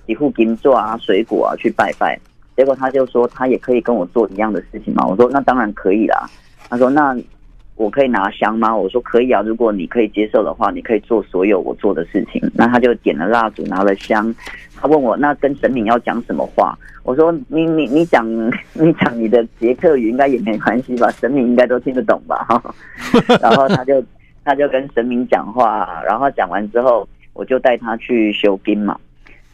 [0.06, 2.18] 几副金座啊、水果啊去拜拜。
[2.56, 5.06] 结果他就说他也可以跟我做一样的事情嘛。
[5.06, 6.28] 我说那当然可以啦。
[6.68, 7.16] 他说那
[7.80, 8.76] 我可以拿香吗？
[8.76, 9.40] 我说可以啊。
[9.40, 12.38] 如果你可以接受的话，你可以做所有我做的事情。
[12.54, 14.34] 那他就点了蜡烛，拿了香。
[14.78, 16.76] 他问我那跟神明要讲什么话？
[17.04, 18.28] 我说你你你讲
[18.74, 21.10] 你讲你的捷克语应该也没关系吧？
[21.12, 22.44] 神明应该都听得懂吧？
[22.46, 22.74] 哈。
[23.40, 24.04] 然后他就
[24.44, 28.94] 他就跟神明讲话，然后讲完之后，我就带他去修金嘛。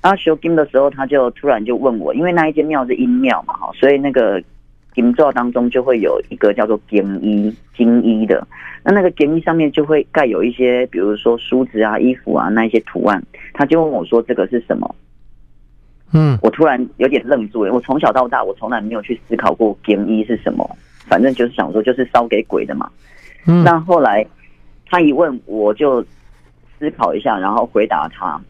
[0.03, 4.43] 他修金的时候，他就突然就问我，因为那一间庙是阴庙嘛，哈，所以那个
[4.97, 8.45] 金座当中就会有一个叫做金衣金衣的，
[8.83, 13.23] 那那个金衣上面就会盖有一些，比如说梳子啊、衣服啊那一些图案。
[13.53, 14.95] 他就问我说：“这个是什么？”
[16.15, 17.73] 嗯，我突然有点愣住了。
[17.75, 20.69] 我从小到大，我从来没有去思考过金衣是什么，
[21.07, 22.91] 反正就是想说就是烧给鬼的嘛。
[23.47, 24.27] 嗯，那后来
[24.87, 26.03] 他一问，我就
[26.79, 28.41] 思考一下，然后回答他。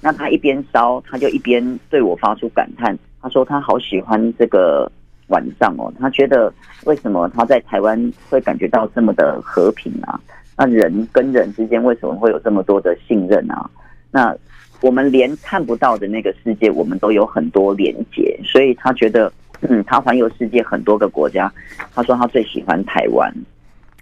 [0.00, 2.94] 那他一边烧，他就一边对我发出感叹。
[3.22, 4.90] 他说他好喜欢这个
[5.28, 6.52] 晚上哦，他觉得
[6.84, 10.18] 为什么他在台湾会感觉到这么的和平啊？
[10.56, 13.68] 那人跟人之间为什么会有这么多的信任啊？
[14.10, 14.34] 那
[14.80, 19.32] 我们连看不到的那个世界，我们都有很多连接，所以他觉得，
[19.62, 21.52] 嗯，他环游世界很多个国家，
[21.94, 23.32] 他说他最喜欢台湾。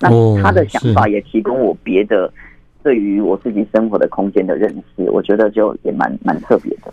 [0.01, 0.11] 那
[0.43, 2.33] 他的想法也提供我别的。
[2.85, 6.93] 对于我自己生活的空间的认识，我觉得就也蛮蛮特别的。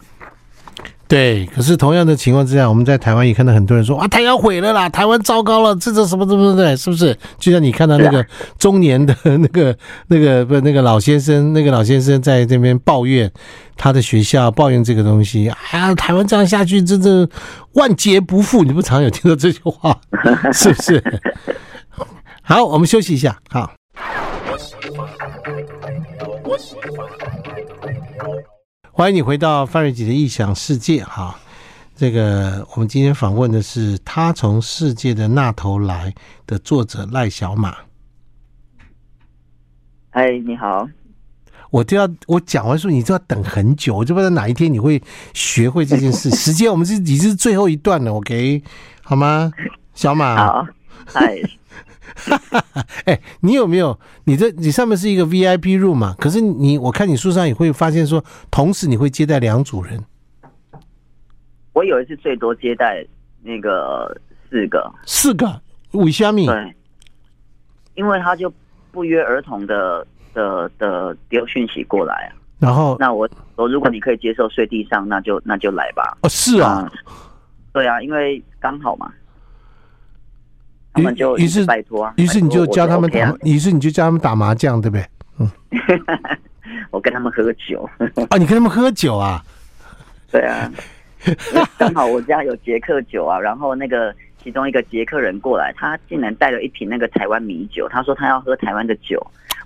[1.10, 7.17] 对，可是同样的情况之下，我们在台湾也看到很多人说啊，台湾毁了啦，台湾糟糕了，这这什么什么的，是不是？
[7.39, 8.24] 就像你看到那个
[8.60, 9.76] 中年的那个
[10.08, 13.32] 那个不那个老先生，那个老先生在这边抱怨
[13.76, 17.28] 他的学校，抱怨这个东西，哎呀，台湾这样下去，真的
[17.74, 18.63] 万劫不复。
[18.63, 20.00] 你不常有听到这句话，
[20.54, 21.04] 是不是？
[22.43, 23.72] 好，我们休息一下，好。
[29.00, 31.34] 欢迎你回到范瑞杰的异想世界哈，
[31.96, 36.12] 这个我们今天访问的是《他从世界的那头来》
[36.46, 37.74] 的作者赖小马。
[40.10, 40.86] 嗨，你好。
[41.70, 45.02] 我都要我讲完说，你就要等很久，我就不知道哪一天你会
[45.34, 46.30] 学会这件事。
[46.36, 48.62] 时间我们是已经是最后一段了，OK，
[49.02, 49.50] 好吗？
[49.94, 50.36] 小马。
[50.36, 50.68] 好。
[51.06, 51.38] 嗨。
[53.06, 53.98] 哎、欸，你有没有？
[54.26, 56.15] 你这你上面是一个 VIP room 嘛？
[56.19, 60.04] 可是你我看你书上也会发现说，同时你会接待两组人。
[61.74, 63.06] 我有一次最多接待
[63.41, 64.15] 那个
[64.50, 65.62] 四个，四个
[65.93, 66.45] 五虾米？
[66.45, 66.76] 对，
[67.95, 68.52] 因为他就
[68.91, 72.36] 不约而同的的的丢讯息过来啊。
[72.60, 76.17] 然后，那我我如果你可以接受睡地上，那就那就来吧。
[76.24, 77.15] 哦，是啊、嗯，
[77.72, 79.13] 对啊，因为刚好嘛。
[81.04, 85.06] 他们就于是拜托啊，于是你就教他们打，于是你就教他们打麻将，对不对？
[85.40, 85.50] 嗯，
[86.92, 87.90] 我跟他们喝酒
[88.30, 89.44] 啊，你跟他们喝酒啊？
[90.32, 90.72] 对啊，
[91.78, 99.20] 刚好我家有捷克酒啊，然后那个其中一个捷克人过来，他竟然带了一瓶那个台湾米酒，他说他要喝台湾的酒，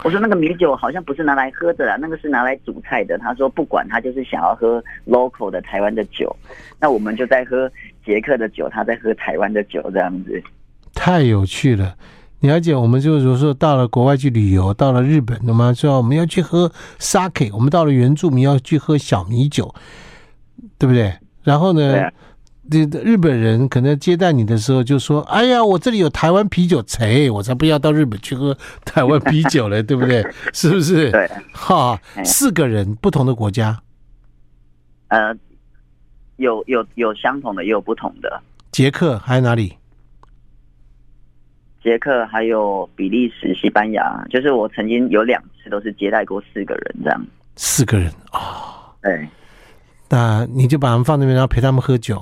[0.04, 3.17] 我说那个米酒好像不是拿来喝的啦，那个是拿来煮菜的。
[3.17, 6.34] 他说不管他就是想要喝 local 的台湾的酒，
[6.80, 7.69] 那我们就在喝
[8.06, 10.41] 捷克的酒，他在喝台湾的酒，这样子。
[11.05, 11.97] 太有趣了，
[12.39, 12.73] 你了解？
[12.73, 19.75] 我们就比如说到了国外去旅游，到了日本，那么说我们要去喝 sake，我们到了原住民要去喝小米酒，
[20.77, 21.13] 对不对？
[21.43, 22.09] 然后呢，
[22.71, 30.25] 这日本人可能接待你的时候就说：“哎呀，我这里有台湾啤酒，切，我才不要到日本去喝台湾啤酒嘞， 对不对？
[30.53, 33.77] 是不是？”对，哈，四个人不同的国家，
[35.09, 35.35] 呃，
[36.37, 38.41] 有有有相同的，也有不同的。
[38.71, 39.75] 捷克还有哪里？
[41.84, 47.26] 捷克还有比利时、西班牙，就是我曾经有两次都是接待过四个人这样。
[47.56, 48.39] 四个人啊？
[48.39, 49.28] 哦、对。
[50.10, 52.22] 那你就把他们放那边，然后陪他们喝酒，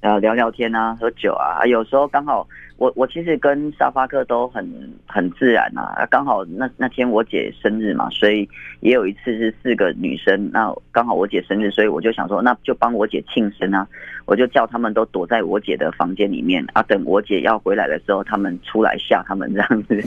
[0.00, 1.64] 然后聊聊天啊，喝酒啊。
[1.66, 2.46] 有时候刚好
[2.76, 4.64] 我我其实跟沙发客都很
[5.06, 6.06] 很自然啊。
[6.10, 8.46] 刚好那那天我姐生日嘛，所以
[8.80, 10.50] 也有一次是四个女生。
[10.52, 13.86] 那刚好我姐生日，所以我就想说，那就帮我姐庆生啊。
[14.24, 20.02] 我就叫他们都躲在我姐的房间里面啊，等我姐要回来的时候，他们出来吓他们这样子。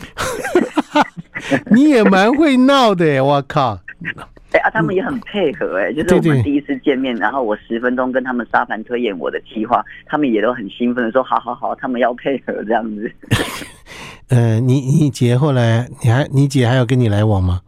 [1.71, 3.79] 你也蛮会闹的耶，我靠！
[4.51, 13.11] 哎、欸、啊，他们也很配合哎，就是我们第一次见面，然后我十分钟跟他们沙盘推演我的计划，他们也都很兴奋的说：“好好好，他们要配合这样子。
[14.29, 17.59] ”呃，你你姐后来你还你姐还有跟你来往吗？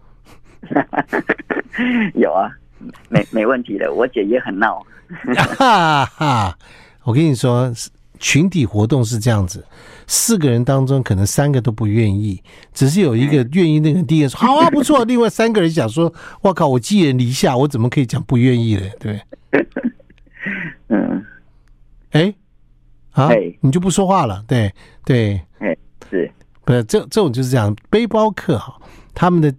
[2.16, 2.50] 有啊，
[3.10, 4.86] 没没问题的，我姐也很闹。
[5.58, 6.58] 哈哈，
[7.04, 7.72] 我跟你说，
[8.20, 9.66] 群体活动是这样子，
[10.06, 12.42] 四个人当中可能三个都不愿意，
[12.74, 13.80] 只是有一个愿意。
[13.80, 15.04] 那个第一个说好啊，不错。
[15.06, 18.82] 另外三个人想说，我靠，我寄人篱下，我怎么可以讲不愿意呢？
[19.00, 19.22] 对，
[20.90, 21.24] 嗯，
[22.12, 22.34] 哎，
[23.12, 23.30] 啊，
[23.62, 24.44] 你就不说话了？
[24.48, 24.74] 对
[25.06, 25.78] 对，哎，
[26.10, 26.30] 是，
[26.66, 28.76] 不是这这种就是这样，背包客哈，
[29.14, 29.54] 他们的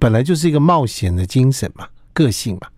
[0.00, 1.86] 本来就是一个冒险的精神嘛，
[2.22, 2.70] 个性吧。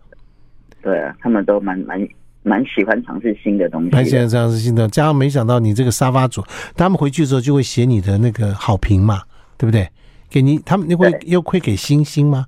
[0.82, 2.08] 对啊，他们都蛮蛮
[2.42, 4.88] 蛮喜欢尝试新的东西，蛮喜欢尝试新的。
[4.88, 6.42] 加上没想到你这个沙发主，
[6.76, 9.22] 他们回去的时候就会写你的那个好评嘛，
[9.56, 9.88] 对不对？
[10.28, 12.46] 给你，他们你会又会给星星吗？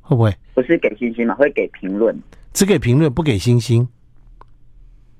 [0.00, 0.34] 会不会？
[0.52, 2.14] 不是给星星嘛，会给评论，
[2.52, 3.86] 只给评论不给星星。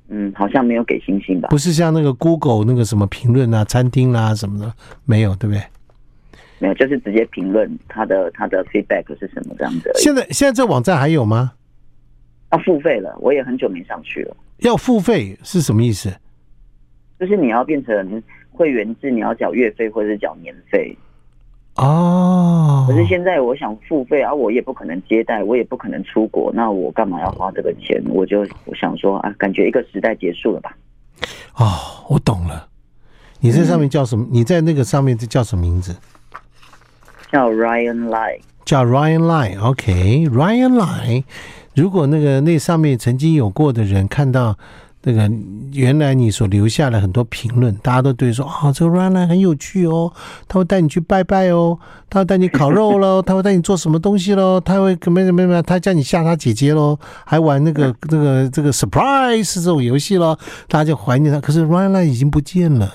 [0.09, 1.49] 嗯，好像没有给星星吧？
[1.49, 5.63] 不是像那个 Google 那个什么评论啊，餐厅啦、啊、什么的，没有，对不对？
[6.61, 9.91] 没有，就是直接评论他的他的 feedback 是什么这样子。
[9.95, 11.53] 现在现在这网站还有吗？
[12.53, 14.37] 要付费了，我也很久没上去了。
[14.59, 16.13] 要付费是什么意思？
[17.19, 20.97] 就是你要变成会员制，你要缴月费或者是缴年费。
[21.77, 22.87] 哦。
[22.89, 28.03] 可是现在我想付费啊，我也不可能接待，我也不可能出国，那我干嘛要花这个钱？
[28.09, 30.77] 我就我想说啊，感觉一个时代结束了吧。
[31.57, 32.69] 哦，我懂了。
[33.39, 34.25] 你在上面叫什么？
[34.25, 35.97] 嗯、你在那个上面这叫什么名字？
[37.33, 38.41] 叫 Ryan Lai。
[38.65, 41.25] 叫 Ryan Lai，OK，Ryan Lai。
[41.75, 44.57] 如果那个那上面曾经有过的人看到
[45.03, 45.31] 那个
[45.73, 50.13] 原来你所留下了很多评论，大家都对说啊、哦，这个 Ryan Lai 很有趣哦，
[50.47, 51.79] 他会带你去拜拜哦，
[52.11, 60.37] 他会带你烤肉喽， 他会带你做什么东西喽，他会怎么怎么怎么，他叫你吓他姐姐喽，还玩那个这个这个 surprise 这种游戏喽，
[60.69, 61.41] 大家就怀念他。
[61.41, 62.93] 可是 Ryan Lai 已经不见了，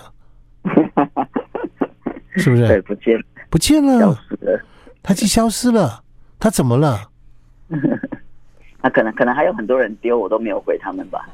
[2.37, 2.67] 是不是？
[2.67, 3.17] 对，不见，
[3.55, 4.19] 不见了，
[5.01, 6.03] 他就消失了，
[6.37, 7.09] 他怎么了？
[8.83, 11.25] 他可能可能还有很多人丢，我都没有回他们吧。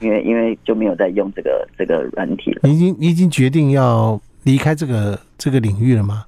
[0.00, 2.62] 因为因为就没有在用这个这个软体了。
[2.64, 6.24] 你已经你已经决定要离开这个这个领域了吗？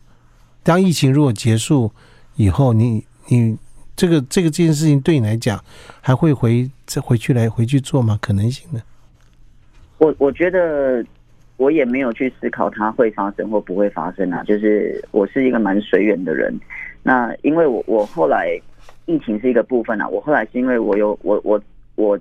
[0.62, 1.90] 当疫情如果结束
[2.36, 3.58] 以后，你你
[3.96, 5.60] 这个这个这件事情对你来讲，
[6.00, 8.16] 还会回再回去来回去做吗？
[8.22, 8.80] 可能性呢？
[9.98, 11.04] 我我觉得
[11.56, 14.42] 我也没有去思考它会发生或不会发生啊。
[14.44, 16.52] 就是我是一个蛮随缘的人。
[17.02, 18.58] 那因为我我后来
[19.06, 20.08] 疫情是一个部分啊。
[20.08, 21.60] 我后来是因为我有我我
[21.94, 22.18] 我。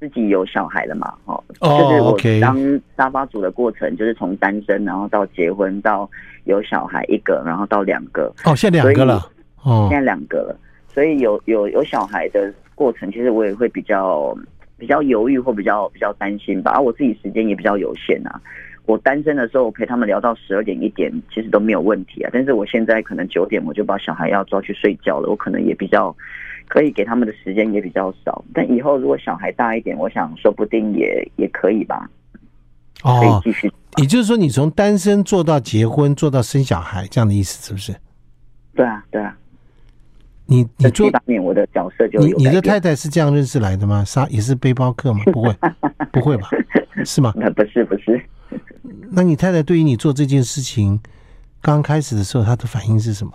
[0.00, 1.12] 自己有小孩了嘛？
[1.24, 2.56] 哦，就是我当
[2.96, 6.08] 沙发主的过程，就是从单身，然后到结婚，到
[6.44, 8.32] 有小孩一个，然后到两个。
[8.44, 9.28] 哦，现在两个了。
[9.64, 10.56] 哦，现在两个了。
[10.86, 14.32] 所以有有有小孩的过程，其实我也会比较
[14.76, 16.70] 比较犹豫或比较比较担心吧。
[16.76, 18.40] 而我自己时间也比较有限啊。
[18.88, 22.30] 我单身的时候，我陪他们聊到十二点一点，其实都没有问题啊。
[22.32, 26.14] 但是我现在可能九点我就把小孩要抓去睡觉了，我可能也比较。
[26.70, 32.06] 可以给他们的时间也比较少，但以后如果小孩大一点，我想说不定也也可以吧。
[33.02, 33.72] 哦，可以继续。
[33.96, 37.94] 也就是说，你从单身做到结婚，做到生小孩，这样的意思是不是？
[38.74, 39.34] 对啊，对啊。
[40.44, 41.10] 你你做
[41.42, 44.04] 我的角色就你你的太太是这样认识来的吗？
[44.04, 45.20] 啥也是背包客吗？
[45.32, 45.54] 不会，
[46.12, 46.50] 不会吧？
[47.02, 47.32] 是吗？
[47.40, 48.20] 那不是不是。
[49.10, 51.00] 那你太太对于你做这件事情，
[51.60, 53.32] 刚开始的时候，她的反应是什么？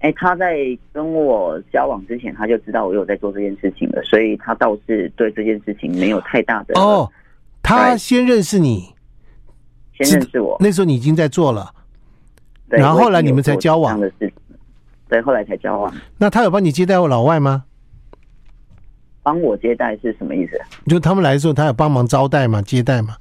[0.00, 0.56] 哎，她在
[0.92, 7.10] 跟我交往之前，她就知道我有在做这件事情了，所以她倒是对这件事情没有太大的哦。
[7.60, 8.94] 他先认识你，
[9.92, 11.74] 先认识我，那时候你已经在做了，
[12.70, 14.32] 对，然后后来你们才交往的事，
[15.08, 15.92] 对，后来才交往。
[16.16, 17.64] 那他有帮你接待我老外吗？
[19.22, 20.58] 帮我接待是什么意思？
[20.86, 22.62] 就他们来的时候，他有帮忙招待吗？
[22.62, 23.16] 接待吗？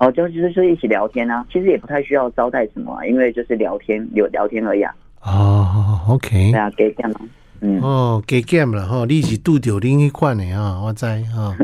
[0.00, 1.46] 哦，就就是一起聊天啊。
[1.52, 4.92] 其实也不太需要招待什么啊，因为就是聊天，有聊天而已啊。
[5.22, 7.20] 哦，OK，对啊，给 game 了，
[7.60, 11.54] 嗯，哦，给 game 了哈，立即度丢另一块呢啊，我在啊，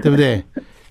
[0.00, 0.42] 对不对？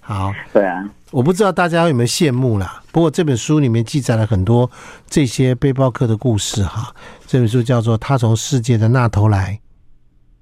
[0.02, 2.84] 好， 对啊，我不知道大家有没有羡慕啦。
[2.92, 4.70] 不过这本书里面记载了很多
[5.08, 6.94] 这些背包客的故事哈。
[7.26, 9.58] 这本书叫做《他从世界的那头来》。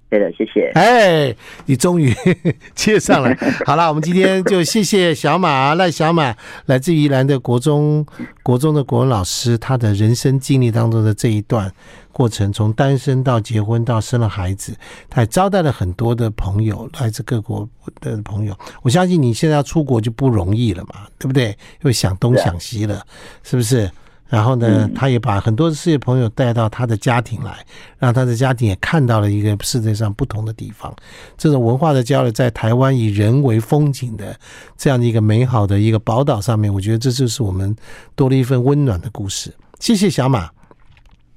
[0.10, 0.72] 对的，谢谢。
[0.74, 1.36] 哎，
[1.66, 2.14] 你终于
[2.74, 3.36] 接上了。
[3.66, 6.34] 好了，我们今天就谢谢小马赖小马，
[6.68, 8.06] 来自宜兰的国中
[8.42, 11.70] 国中的国文老师，他的人生经历当中的这一段
[12.14, 14.74] 过程，从单身到结婚到生了孩子，
[15.10, 17.68] 他也招待了很多的朋友，来自各国
[18.00, 18.58] 的朋友。
[18.82, 21.54] 我相信你现在要出国就不容易了嘛，对不对？
[21.82, 23.06] 又想东想西了，
[23.44, 23.92] 是不是？
[24.30, 27.58] 然后呢，他也把很多世界朋友带到他的家庭来，
[27.98, 30.94] 让他的家庭也看到了一个世界上不同的地方。
[31.38, 34.38] 这种文化的交流，在台湾以人为风景的
[34.76, 37.76] 这样的一个美好的一个宝岛上面，我觉得这就是我们
[38.16, 39.54] 多了一份温暖的故事。
[39.80, 40.50] 谢谢小马，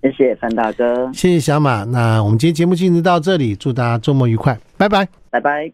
[0.02, 1.84] 谢谢范大哥，谢谢小马。
[1.84, 5.72] 那我们今天节目进行到这里，祝大家周末愉快，拜拜，拜拜。